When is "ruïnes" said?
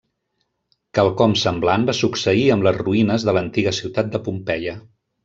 2.83-3.27